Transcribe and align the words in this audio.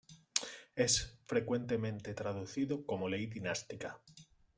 Es 0.75 1.19
frecuentemente 1.27 2.15
traducido 2.15 2.87
como 2.87 3.07
"ley 3.07 3.27
dinástica". 3.27 4.01